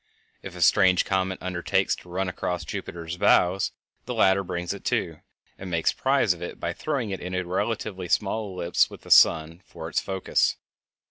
[0.41, 3.71] If a strange comet undertakes to run across Jupiter's bows
[4.05, 5.19] the latter brings it to,
[5.59, 9.11] and makes prize of it by throwing it into a relatively small ellipse with the
[9.11, 10.57] sun for its focus.